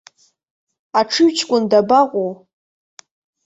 [0.99, 2.31] Аҽыҩҷкәын дабаҟоу?